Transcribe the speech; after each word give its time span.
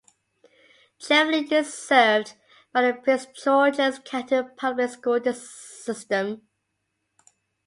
Cheverly 0.97 1.45
is 1.53 1.71
served 1.71 2.33
by 2.73 2.81
the 2.87 2.97
Prince 2.99 3.27
George's 3.39 3.99
County 3.99 4.41
Public 4.57 4.89
Schools 4.89 5.47
system. 5.47 6.41